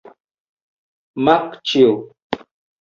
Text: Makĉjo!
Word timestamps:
Makĉjo! 1.29 1.95